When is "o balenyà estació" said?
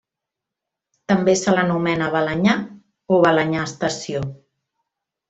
3.17-4.23